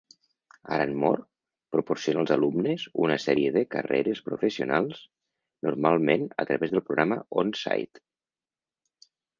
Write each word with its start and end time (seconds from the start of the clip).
Aranmore 0.77 1.21
proporciona 1.75 2.23
als 2.25 2.33
alumnes 2.37 2.87
una 3.09 3.19
sèrie 3.27 3.53
de 3.59 3.63
carreres 3.75 4.23
professionals, 4.31 5.05
normalment 5.69 6.27
a 6.45 6.51
través 6.53 6.75
del 6.77 6.87
programa 6.91 7.23
OnSIte. 7.45 8.07